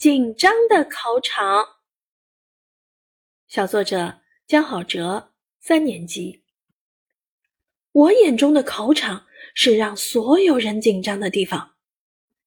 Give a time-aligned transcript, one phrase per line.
[0.00, 1.62] 紧张的考场。
[3.46, 6.42] 小作者江好哲，三年级。
[7.92, 11.74] 我眼中的考场是让所有人紧张的地方。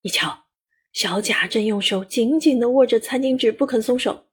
[0.02, 0.46] 你瞧，
[0.94, 4.26] 小贾正用手紧紧的握着餐巾纸不肯松手，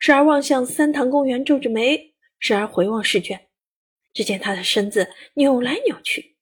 [0.00, 3.46] 时而望向三塘公园皱着眉，时而回望试卷。
[4.12, 6.34] 只见他的身子扭来扭去。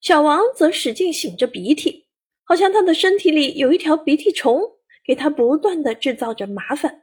[0.00, 2.08] 小王则使劲擤着鼻涕，
[2.42, 4.79] 好像他的身体里有一条鼻涕虫，
[5.10, 7.02] 给他不断的制造着麻烦。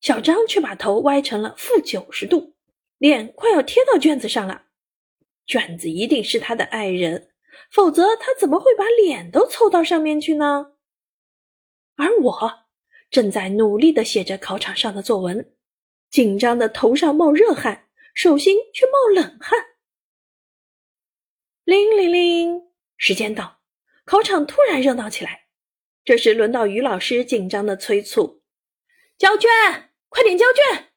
[0.00, 2.54] 小张却把头歪成了负九十度，
[2.96, 4.66] 脸快要贴到卷子上了。
[5.44, 7.32] 卷子一定是他的爱人，
[7.72, 10.74] 否则他怎么会把脸都凑到上面去呢？
[11.96, 12.66] 而我
[13.10, 15.52] 正在努力的写着考场上的作文，
[16.08, 19.58] 紧张的头上冒热汗，手心却冒冷汗。
[21.64, 22.62] 铃铃铃，
[22.96, 23.58] 时间到，
[24.04, 25.41] 考场突然热闹起来。
[26.04, 28.42] 这时轮到于老师紧张的催促
[29.18, 29.50] ：“交卷。”
[30.14, 30.88] 快点交卷！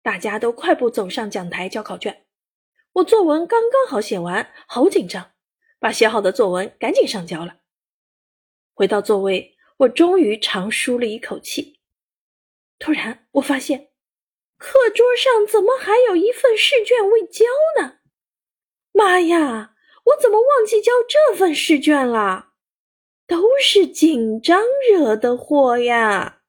[0.00, 2.24] 大家都快步走上讲台交考卷。
[2.92, 5.32] 我作文刚刚好写完，好紧张，
[5.80, 7.56] 把写好的作文赶紧上交了。
[8.74, 11.80] 回到座位，我终于长舒了一口气。
[12.78, 13.90] 突然，我发现
[14.56, 17.44] 课桌上怎么还有一份试卷未交
[17.80, 17.98] 呢？
[18.92, 19.74] 妈呀，
[20.04, 22.49] 我怎么忘记交这份试卷了？
[23.30, 24.60] 都是紧张
[24.92, 26.39] 惹的祸呀！